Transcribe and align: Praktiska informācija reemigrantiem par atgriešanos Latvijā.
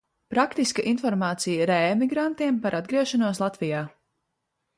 Praktiska 0.33 0.85
informācija 0.91 1.67
reemigrantiem 1.73 2.59
par 2.65 2.79
atgriešanos 2.79 3.43
Latvijā. 3.45 3.85